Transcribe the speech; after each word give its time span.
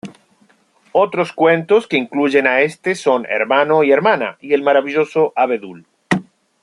Otros 0.93 1.31
cuentos 1.31 1.85
que 1.87 1.95
incluyen 1.95 2.47
a 2.47 2.61
este 2.61 2.95
son 2.95 3.27
Hermano 3.29 3.83
y 3.83 3.91
Hermana 3.91 4.35
y 4.41 4.53
El 4.55 4.63
maravilloso 4.63 5.31
abedul. 5.35 5.85